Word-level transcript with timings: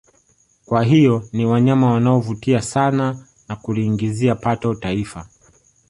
Kwa 0.65 0.83
hiyo 0.83 1.23
ni 1.33 1.45
wanyama 1.45 1.91
wanao 1.93 2.19
vutia 2.19 2.61
sana 2.61 3.27
na 3.47 3.55
kuliingizia 3.55 4.35
pato 4.35 4.75
taifa 4.75 5.27